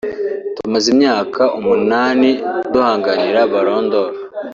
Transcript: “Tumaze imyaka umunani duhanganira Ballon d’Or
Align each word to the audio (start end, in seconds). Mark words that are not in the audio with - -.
“Tumaze 0.55 0.87
imyaka 0.95 1.41
umunani 1.57 2.29
duhanganira 2.71 3.41
Ballon 3.51 3.85
d’Or 3.91 4.09